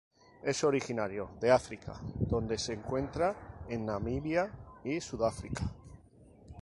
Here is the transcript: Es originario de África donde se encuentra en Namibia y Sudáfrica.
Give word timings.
Es 0.41 0.63
originario 0.63 1.29
de 1.39 1.51
África 1.51 2.01
donde 2.17 2.57
se 2.57 2.73
encuentra 2.73 3.35
en 3.69 3.85
Namibia 3.85 4.51
y 4.83 4.99
Sudáfrica. 4.99 5.71